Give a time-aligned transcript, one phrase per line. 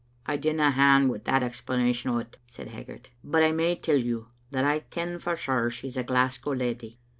[0.25, 4.29] *'I dinna hand wi' that explanation o't," said Hag gart, "but I may tell you
[4.49, 6.97] that I ken for sure she's a Glasgow leddy.